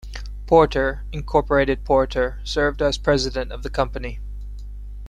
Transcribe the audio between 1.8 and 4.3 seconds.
Porter served as president of the company.